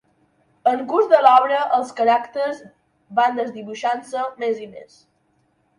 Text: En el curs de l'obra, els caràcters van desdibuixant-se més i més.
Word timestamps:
En 0.69 0.71
el 0.75 0.79
curs 0.93 1.09
de 1.11 1.19
l'obra, 1.25 1.59
els 1.77 1.91
caràcters 2.01 2.65
van 3.21 3.39
desdibuixant-se 3.43 4.29
més 4.45 4.67
i 4.67 4.71
més. 4.77 5.03